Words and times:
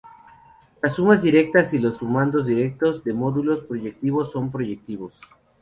Las 0.81 0.95
sumas 0.95 1.21
directas 1.21 1.73
y 1.75 1.77
los 1.77 1.97
sumandos 1.97 2.47
directos 2.47 3.03
de 3.03 3.13
módulos 3.13 3.61
proyectivos 3.61 4.31
son 4.31 4.49
proyectivos. 4.49 5.13